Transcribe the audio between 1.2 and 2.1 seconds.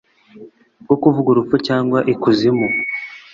urupfu cyangwa